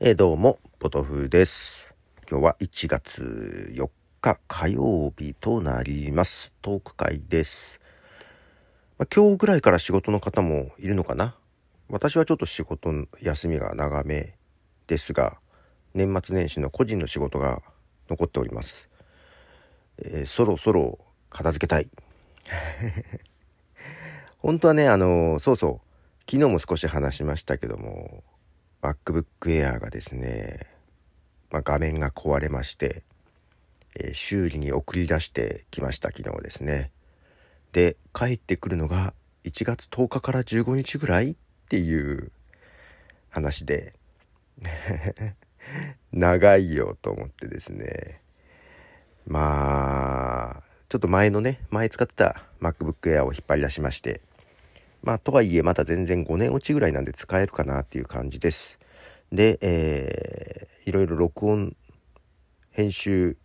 [0.00, 1.92] えー、どうも、ポトフです。
[2.30, 3.90] 今日は1月4
[4.20, 6.52] 日火曜日となります。
[6.62, 7.80] トーク会です。
[8.96, 11.34] まあ、今日ぐらいから仕事の方もいるのかな？
[11.88, 14.36] 私はちょっと仕事休みが長め
[14.86, 15.38] ですが、
[15.94, 17.60] 年末年始の個人の仕事が
[18.08, 18.88] 残っております。
[19.98, 21.90] えー、そろそろ片付けたい。
[24.38, 28.22] 本当はね、あのー、そうそう、昨日も少し話しましたけども、
[28.82, 30.66] MacBook Air がですね、
[31.50, 33.02] まあ、画面が壊れまして、
[33.96, 36.90] えー、修理に送り出してきました昨日ですね。
[37.72, 39.12] で帰ってくるのが
[39.44, 41.36] 1月10日から15日ぐらいっ
[41.68, 42.30] ていう
[43.30, 43.94] 話で
[46.12, 48.20] 長いよと思ってですね。
[49.26, 54.22] まあちょっと前のね前使ってた MacBook Air を引っ張り出しまして
[55.02, 58.78] まあとはいえまだ全然5年落ちぐらいなんで使えるかなっていう感じです。
[59.32, 61.76] で、えー、いろいろ録音
[62.70, 63.36] 編集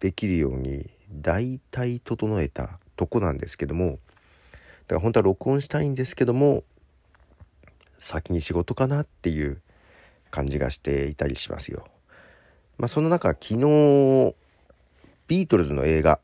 [0.00, 3.98] できるように大体整えたとこなんですけども
[4.86, 6.64] だから本当は録音したいんですけども
[7.98, 9.60] 先に仕事かなっていう
[10.30, 11.84] 感じがしていたりしますよ。
[12.76, 14.34] まあその中昨日
[15.26, 16.20] ビートルズの映画、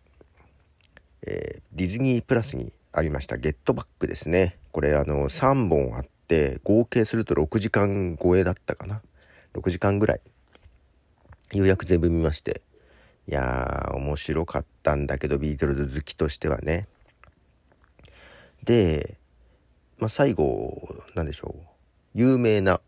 [1.27, 4.59] えー、ディズニープラスにありました「ゲットバック」ですね。
[4.71, 9.03] これあの3本あって合計すると6時間超えだったかな。
[9.55, 10.21] 6時間ぐらい。
[11.53, 12.63] ようやく全部見まして。
[13.27, 16.87] いやー面白かったんだけどビートルズ好きとしてはね。
[18.63, 19.19] で、
[19.99, 21.63] まあ、最後なんでしょう。
[22.15, 22.81] 有名な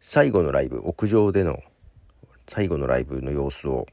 [0.00, 1.62] 最後のライブ屋上での
[2.48, 3.86] 最後のライブの様子を。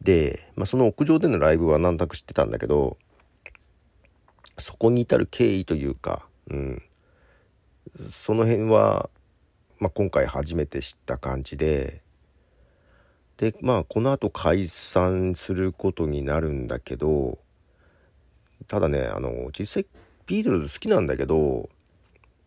[0.00, 2.96] で、まあ、その屋上でのライブは何となく知ってたんだけど
[4.58, 6.82] そこに至る経緯というか、うん、
[8.10, 9.10] その辺は、
[9.78, 12.02] まあ、今回初めて知った感じで
[13.36, 17.38] でまあこのあと解散することになるんだけど
[18.66, 19.86] ただねあの実際
[20.26, 21.68] ビートルズ好きなんだけど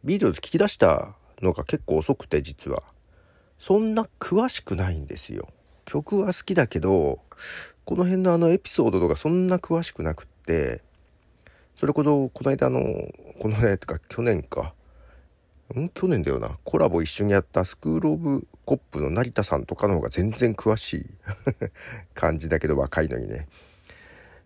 [0.03, 2.83] ビートルズ聞き出したのが結構遅くて実は。
[3.61, 5.47] そんな詳しくないんですよ。
[5.85, 7.19] 曲は好きだけど
[7.85, 10.81] この辺のあのエピソードとかそんな詳しくなくって
[11.75, 12.81] それこそこの間の
[13.39, 14.73] この間とか去年か。
[15.73, 15.89] ん？
[15.89, 16.57] 去年だよな。
[16.63, 21.05] コラボ一緒にやったスクール・オブ・コップの成田さんとかの方が全然詳しい。
[22.13, 23.47] 感じだけど若いのにね。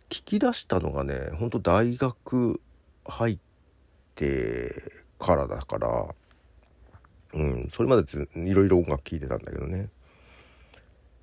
[0.09, 2.61] 聞き出したのがねほんと大学
[3.05, 3.39] 入っ
[4.13, 4.71] て
[5.19, 6.15] からだから
[7.33, 7.67] うん。
[7.69, 8.03] それまで
[8.35, 9.89] いろいろ音楽聴いてたんだけどね、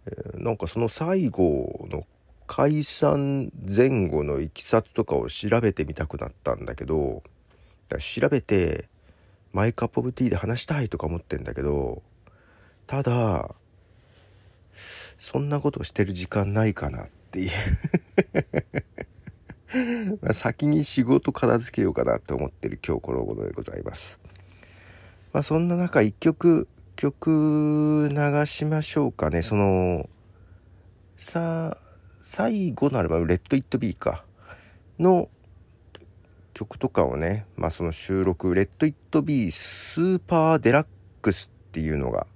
[0.06, 2.06] えー、なんかその最後の
[2.54, 7.22] 解散前後のいきさつとかを調べてみたくなったんだけど
[7.98, 8.90] 調べて
[9.54, 12.02] マイカップオブティーで話したいとか思ってんだけど
[12.86, 13.54] ただ
[15.18, 17.50] そんなことしてる時間ないかなっていう
[20.20, 24.18] ま先に仕事片付けようかなって思ってる今日この頃でございます。
[25.32, 29.40] まあそんな中一曲曲流しましょうかね。
[29.40, 30.06] その
[31.16, 31.81] さあ
[32.22, 34.24] 最後のアルバム「レッド・イット・ビー」か。
[34.98, 35.28] の
[36.54, 42.26] 曲とかをね、まあ、その収録「Let It Be Super Deluxe」っていうのが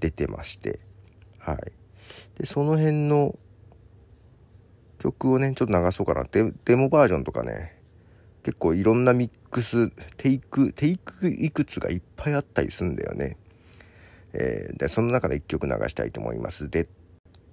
[0.00, 0.78] 出てまして。
[1.38, 1.72] はい。
[2.38, 3.38] でその辺の
[4.98, 6.52] 曲をねちょっと流そうかなって。
[6.66, 7.80] デモバージョンとかね
[8.42, 13.36] 結構いろんなミックステイクテイクいくつがいっぱいあったりするんだよね、
[14.32, 16.88] えー、でその中で1曲流したいと思います「デッ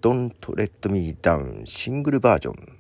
[0.05, 2.77] Don't Let Me Down シングルバージョン。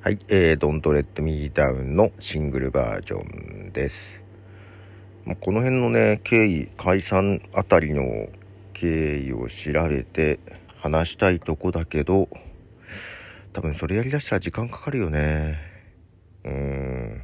[0.00, 4.24] はい、えー、Don't Let Me Down のシングルバージョンです。
[5.38, 8.28] この辺のね、経緯、解散あたりの
[8.72, 10.40] 経緯を調べて
[10.78, 12.28] 話したいとこだけど、
[13.52, 15.60] 多分それやりだしたら時間かかるよね。
[16.42, 17.22] うーん。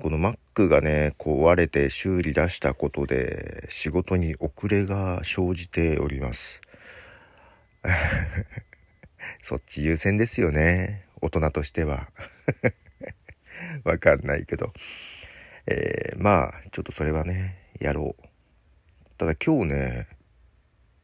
[0.00, 6.60] この Mac がね、壊れて修理出したことで仕事に遅れが生じております。
[9.42, 11.04] そっち優先ですよね。
[11.20, 12.10] 大人としては。
[13.84, 14.72] わかんないけど。
[15.66, 18.28] えー、まあ、ちょっとそれはね、やろう。
[19.18, 20.06] ただ今日ね、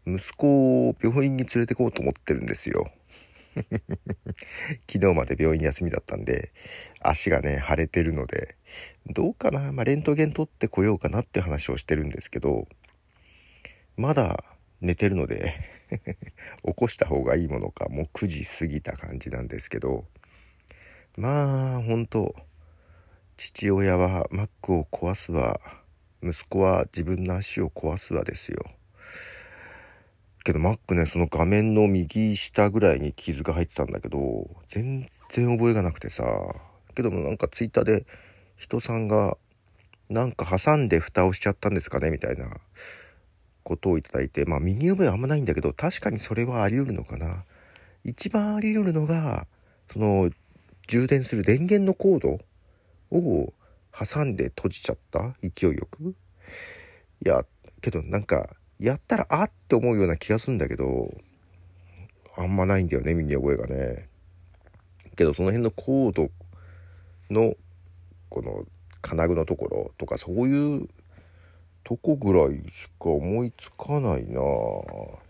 [0.06, 2.91] 息子を病院に連れてこうと思ってるんですよ。
[4.91, 6.53] 昨日まで病院休みだったんで、
[7.00, 8.56] 足がね、腫れてるので、
[9.06, 12.69] どうかなまあ、レントゲン取ってこようかなって話をしてるんですけど、
[13.97, 14.44] まだ
[14.81, 15.55] 寝てるので
[16.64, 20.05] 起こした方がいいものかもう9時過ぎた感じなんですけど
[21.17, 22.35] まあ本当
[23.37, 25.61] 父親はマックを壊すわ。
[26.23, 28.64] 息子は自分の足を壊すわですよ。
[30.44, 36.25] けど Mac ねその画面の右下ぐらいに傷が入ってたんだけど全然覚えがなくてさ。
[36.94, 38.06] けどもなんか Twitter で
[38.56, 39.37] 人さんが
[40.08, 42.56] なんか挟んで蓋をしちゃったんですかねみたいな。
[43.64, 47.44] ことをいただいてまあ身に覚えはあんまないんだけど確かにそれはあり得るのかな。
[48.05, 49.46] 一番あり得るのが
[49.90, 50.31] その
[50.87, 52.38] 充電する電源のコード
[53.16, 53.52] を
[53.99, 56.14] 挟んで閉じちゃった勢いよく。
[57.25, 57.44] いや
[57.81, 61.14] けどなんかやったらあって思うような気がするんだけど
[62.37, 64.08] あんまないんだよね身に覚えがね。
[65.17, 66.28] けどその辺のコード
[67.31, 67.55] の
[68.28, 68.64] この
[69.00, 70.88] 金具のところとかそういう
[71.84, 74.40] とこぐらいしか思いつかないな。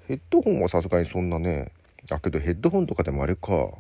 [0.06, 1.72] ヘッドホンはさすがにそんなね
[2.08, 3.70] だけどヘッドホンとかでもあれか。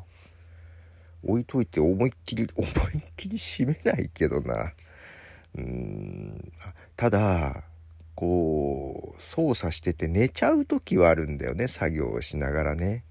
[1.26, 4.72] 置いといて思いっきり 思いっきり閉めないけどな。
[5.56, 6.52] うん。
[6.96, 7.64] ただ
[8.14, 13.04] こう操作してて寝ちゃう時はあるんだよね作業をしながらね。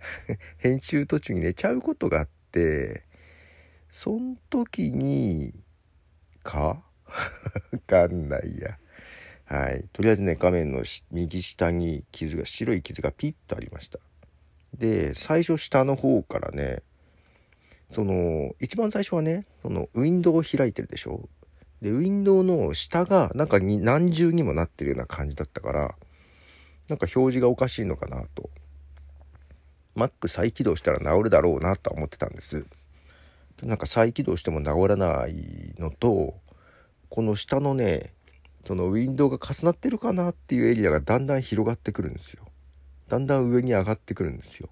[0.58, 3.04] 編集途中に寝ちゃうことがあって
[3.90, 5.52] そん時に
[6.42, 6.82] か？
[7.92, 8.78] かんないや。
[9.44, 9.88] はい。
[9.92, 13.98] とりあえずね画面の右下に傷が白い傷がピッとありました。
[14.78, 16.82] で最初下の方からね
[17.90, 21.28] その一番最初はねそのウィンドウを開いてるでしょ？
[21.82, 25.80] でウィンドウの下がなんかに何重にもなってるような感じだったから
[26.88, 28.48] なんか表示がおかしいのかなと。
[29.94, 32.64] Mac 再起動したら治るだろうなとは思ってたんです。
[33.62, 36.34] なんか再起動しても治らないのと
[37.12, 38.14] この下のね
[38.64, 42.42] そのウィンドウが重なってるかなっていうエリアがだんだん広がってくるんですよ。
[43.10, 44.70] だんだん上に上がってくるんですよ。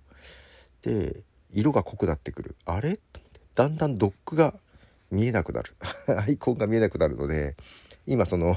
[0.80, 1.20] で
[1.52, 2.56] 色が濃くなってくる。
[2.64, 2.98] あれ？
[3.54, 4.54] だんだんドックが
[5.10, 5.74] 見えなくなる。
[6.16, 7.56] アイコンが見えなくなるので
[8.06, 8.56] 今その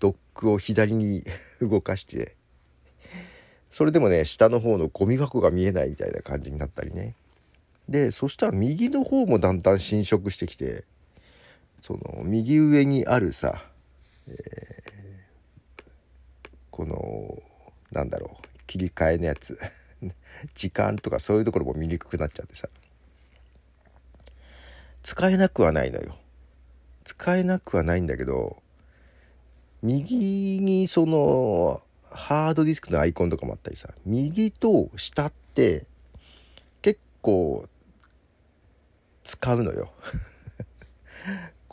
[0.00, 1.22] ドックを左に
[1.60, 2.34] 動かして
[3.70, 7.14] それでもね下の方のゴミ箱が見えないみたいな感じになったりね。
[7.90, 10.84] でそしたら右の方もだんだん侵食してきて
[11.86, 13.62] その右上にあるさ、
[14.26, 15.82] えー、
[16.70, 17.42] この
[17.92, 19.58] なんだろう切り替えのやつ
[20.54, 22.70] 時間とかそういうところも見にくくなっちゃってさ。
[25.02, 26.16] 使えなくはないのよ。
[27.04, 28.62] 使えなくはないんだけど
[29.82, 35.84] 右にそのハードディスクのアイコンとかもあったりさ右と下って
[36.80, 37.68] 結構
[39.22, 39.92] 使うのよ。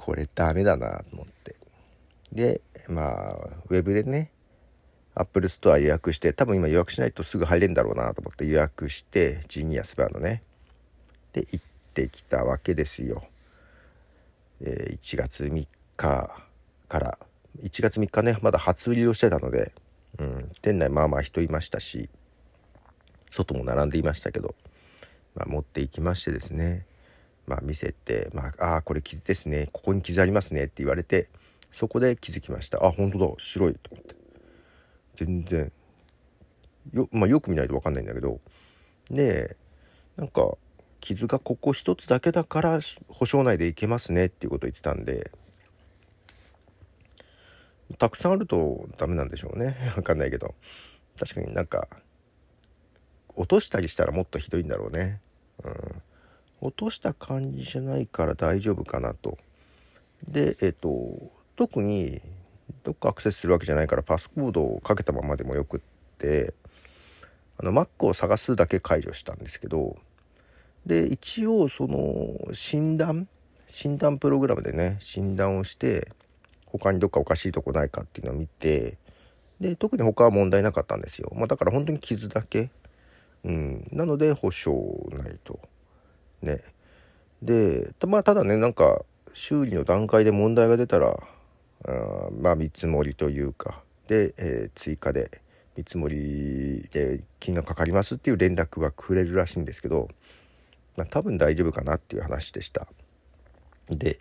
[0.02, 1.56] これダメだなと思って。
[2.32, 3.36] でまあ
[3.70, 4.32] ウェブでね
[5.14, 10.42] アップルストア予約して多分今予約しないとすぐ入れんだろうなと思って予約してジニアスバーのね
[11.34, 13.24] で行ってきたわけですよ、
[14.62, 15.68] えー、1月3日
[15.98, 17.18] から
[17.62, 19.74] 1月3日ねまだ初売りをしてたので、
[20.18, 22.10] うん、店内まあまあ人いましたし
[23.30, 24.56] 外も並んでいましたけど、
[25.36, 26.86] まあ、持って行きましてですね。
[27.52, 29.68] まあ見せて「まあ、あこれ傷ですね。
[29.74, 31.28] ここに傷ありますね」って言われて
[31.74, 32.86] そこで気づきました。
[32.86, 33.28] あ本当だ。
[33.40, 33.74] 白い。
[33.74, 34.16] と思って。
[35.18, 35.72] 全然。
[36.94, 38.40] よ,、まあ、よく見ないと分かんないんだけど。
[39.10, 39.58] で
[40.16, 40.54] なんか
[41.02, 44.28] 傷がここ一つだけだから保証内でいけますね。
[44.28, 45.32] っていうことを言ってたんで。
[48.00, 49.76] たくさんあるとダメなんでしょうね。
[49.96, 50.56] 分かんないけど。
[51.20, 51.90] 確かになんか
[53.36, 55.20] 落としたりしたらもっとひどいんだろうね。
[55.66, 56.02] うん。
[56.62, 59.38] 落とした感じじゃないから大丈夫かなと。
[60.28, 62.22] でえっ、と特に
[62.84, 65.82] どっかアクセスするわけじゃないからパスコードをかけたままでもよくっ
[66.18, 66.54] て
[67.58, 69.98] あの Mac を探すだけ解除したんですけど
[70.86, 73.28] で一応その診断
[73.68, 76.12] 診断プログラムでね診断をして
[76.66, 78.98] 他にどっかおかしいとこないかっていうのを見て
[79.60, 82.72] で特に他は問題なかったんですよ、まあ、だから本当に傷だけ、
[83.44, 84.72] うん、なので保証
[85.12, 85.60] ないと。
[86.42, 86.62] ね
[87.42, 91.20] でまあただねなんか修理の段階で問題が出たら
[91.86, 95.42] あまあ見積もりというかで、えー、追加で
[95.76, 100.10] 見積もりで金額かかりますっていう連絡はくれるらしいんですけど、
[100.98, 102.88] まあ、多分大丈夫かなっていう話でした。
[103.90, 104.20] で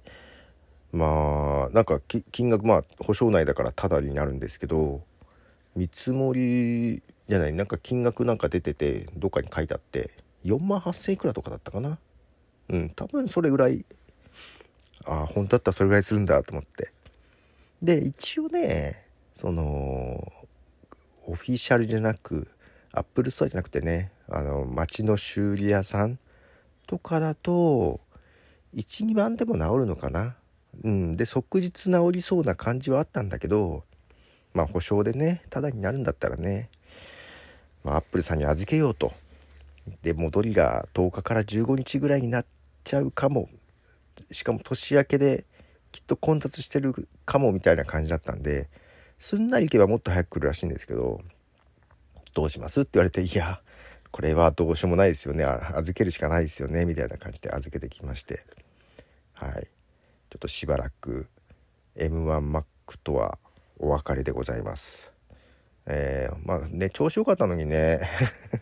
[0.92, 2.00] まあなんか
[2.32, 5.02] 金額まあ保証内だからタダになるんですけど
[5.76, 10.10] 見積もりじゃないなんか金額なんか出ててどっかに書いてあって
[10.44, 11.98] 4万8,000いくらとかだったかな
[12.70, 13.84] うん多分それぐらい
[15.04, 16.92] ああ本当だったらそれぐらいするんだと思って。
[17.82, 20.32] で一応ねその
[21.26, 22.48] オフィシャルじゃなく
[22.92, 26.18] アップルストアじゃなくてねあの街の修理屋さん
[26.86, 28.00] とかだと
[28.74, 30.36] 12万でも治るのかな。
[30.84, 33.82] うんで即日治りそうな感じはあったんだけど
[34.54, 36.68] まあ保証でねただになるんだったらね
[37.82, 39.12] まあ、アップルさんに預けようと。
[40.02, 43.48] で戻りが10日から15日ぐらいになってちゃうかも。
[44.30, 45.44] しかも年明けで
[45.92, 48.68] きっと混雑してるかもみたいな感じだったんで
[49.18, 51.20] すんなり行けばもっと早く来るらしいんですけど
[52.34, 53.60] どうしますって言われていや
[54.10, 55.44] これはどうしようもないですよね。
[55.44, 56.84] 預けるしかないですよね。
[56.84, 58.44] みたいな感じで預けてきまして。
[59.34, 59.52] はい。
[59.52, 61.28] ちょっとしばらく
[61.96, 62.64] M1Mac
[63.04, 63.38] とは
[63.78, 65.12] お別れでございます。
[65.86, 68.00] えー、まあね調子良かったのにね。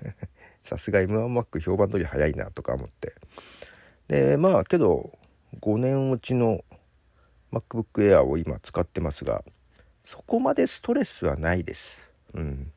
[0.63, 3.15] さすが M1Mac 評判通り早いなとか思って。
[4.09, 5.19] でまあけど
[5.61, 6.65] 5年落ちの
[7.53, 9.45] MacBook Air を今使ってますが
[10.05, 12.09] そこまでストレスはないです。
[12.33, 12.73] うん。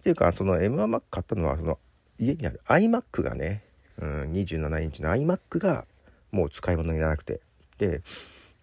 [0.00, 1.78] っていうかその M1Mac 買ったのはその
[2.18, 3.64] 家にある iMac がね、
[3.98, 5.84] うん、27インチの iMac が
[6.30, 7.40] もう使い物にならなくて。
[7.78, 8.02] で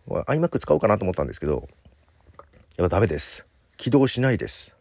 [0.07, 1.67] iMac 使おうかなと思ったんですけど
[2.77, 3.45] やっぱダメです。
[3.77, 4.75] 起動しないです。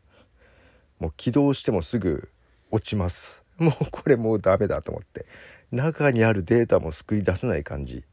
[1.01, 2.29] もう起動してもすぐ
[2.71, 3.43] 落ちます。
[3.59, 5.27] もうこれもうダメだと思って。
[5.73, 8.05] 中にあるデータも救い出せない感じ、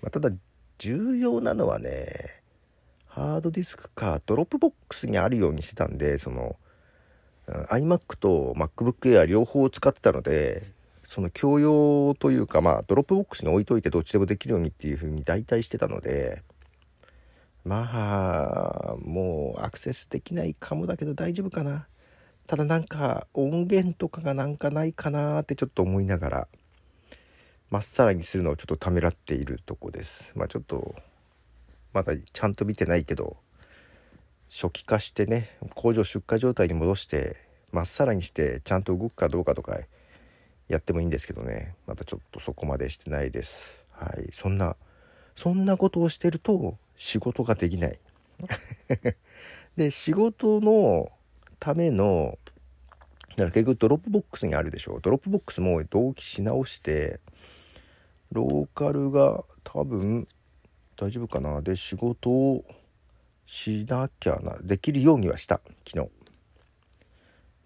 [0.00, 0.30] まあ、ただ
[0.78, 2.40] 重要なのはね
[3.06, 6.56] ハードディスクかドロップボックスにあるようにしてたんでその
[7.48, 10.72] iMac と MacBook Air 両方使ってたので
[11.08, 16.44] その共用というかまあドロップボックスに置いといてどっちでもできるようにっていう風に大体してたので
[17.64, 21.88] まあもうアクセスできないかもだけど大丈夫かな。
[22.46, 26.48] ただなんか音源とかがなんかないかなってちょっと思いながら。
[27.70, 30.32] まっさらにするのをちょっとためらっているとこです。
[30.34, 30.96] まあちょっと
[31.92, 33.36] まだちゃんと見てないけど
[34.50, 37.36] 初期化してね工場出荷状態に戻して
[37.70, 39.78] まっさらにしてちゃんと動くかどうかとか
[40.68, 41.74] やってもいいんですけどね。
[41.86, 43.84] またちょっとそこまでしてないです。
[43.92, 44.30] はい。
[44.32, 44.76] そんな
[45.36, 47.98] そんなことをしてると仕事ができない。
[49.76, 51.12] で仕事の
[51.60, 52.36] ための
[53.30, 54.98] だから結局ドロップボックスにあるでしょ。
[55.00, 57.20] ドロップボックスも同期し直して
[58.32, 60.28] ローカルが多分
[60.96, 61.62] 大丈夫かな。
[61.62, 62.64] で仕事を
[63.46, 64.56] しなきゃな。
[64.62, 65.60] できるようにはした。
[65.86, 66.10] 昨日。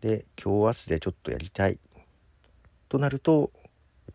[0.01, 1.79] で今日明日でちょっとやりたい。
[2.89, 3.51] となると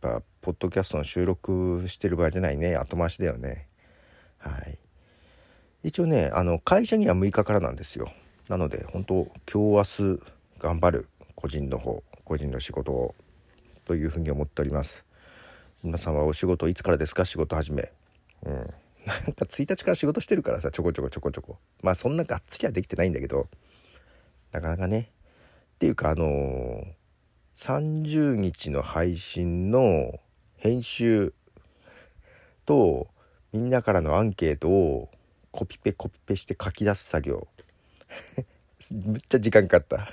[0.02, 2.76] やっぱポッドキャストの収録してる場合じゃないね。
[2.76, 3.68] 後回しだよね。
[4.38, 4.80] はい。
[5.84, 8.12] 一応ねあの会社には6日からなんですよ。
[8.48, 10.22] なので本当今日明日
[10.60, 11.08] 頑張る。
[11.36, 13.16] 個人の方個人の仕事を。
[13.86, 15.04] というふうに思っております。
[15.82, 17.24] 皆さんはお仕事いつからですか？
[17.24, 17.90] 仕事始め。
[18.44, 18.54] うん。
[18.54, 18.66] なん
[19.34, 21.58] か1日から仕事してるからさちょこちょこちょこちょこ。
[21.82, 23.48] まあそんながっつりはできてないんだけど。
[24.52, 25.10] なかなかね。
[25.76, 26.86] っていうかあのー、
[27.56, 30.20] 30日の配信の
[30.58, 31.34] 編集
[32.66, 33.08] と
[33.54, 35.10] みんなからのアンケートを
[35.52, 37.48] コピペコピペして書き出す作業。
[38.92, 40.10] むっちゃ時間かかった。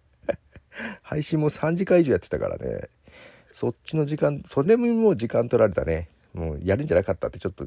[1.00, 2.88] 配信も3時間以上やってたからね。
[3.52, 6.08] そっちの時間それももう時間取られたね。
[6.34, 7.66] もうやるんじゃなかったってちょっと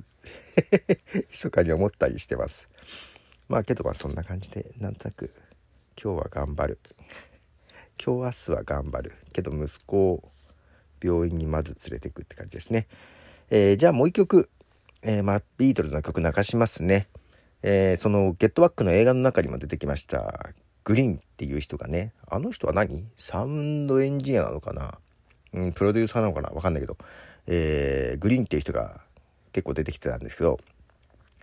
[1.31, 2.67] 密かに思ったりしてます。
[3.47, 5.31] まあけどまあそんな感じでなんとなく
[6.01, 6.79] 今日は頑張る。
[8.03, 9.13] 今日明日は頑張る。
[9.33, 10.31] けど息子を
[11.01, 12.87] 病院にまず連れてくって感じですね、
[13.49, 14.49] えー、じゃあもう一曲。
[15.07, 17.07] えー、まあ、ビートルズの曲流しますね。
[17.61, 20.49] えー、そのゲットバックの映画の中にも出てきました
[20.83, 22.13] グリーンっていう人がね。
[22.27, 23.05] あの人は何？
[23.17, 24.97] サウンドエンジニアなのかな、
[25.55, 26.49] うん、プロデューサーなのかな？
[26.49, 26.97] わかんないけど、
[27.47, 29.01] えー、グリーンっていう人が
[29.53, 30.59] 結構出てきてたんですけど、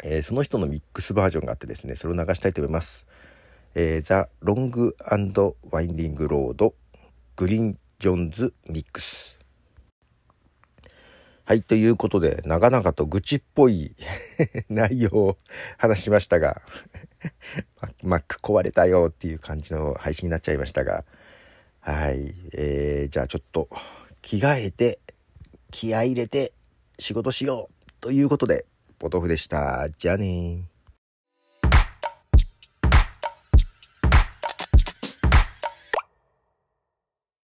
[0.05, 3.07] えー、その人のミックスバージョンがあってですねそれを流したいと思います。
[3.75, 4.95] えー、 The Long
[5.71, 6.75] Winding Road
[7.37, 9.39] Glyn Johns Mix
[11.45, 13.97] はい、ということで、長々と愚痴っぽい
[14.71, 15.39] 内容を
[15.77, 16.63] 話しましたが
[18.05, 21.05] Mac 壊れたよっていう感じの配信になっちゃいましたが、
[21.81, 23.69] はい、えー、じゃあちょっと
[24.23, 24.99] 着替えて、
[25.71, 26.53] 気合入れて
[26.99, 28.65] 仕事しようということで、
[28.99, 29.89] ポトフでした。
[29.91, 30.72] じゃあね